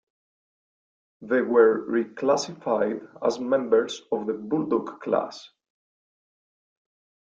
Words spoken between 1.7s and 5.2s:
reclassified as members of the Bulldog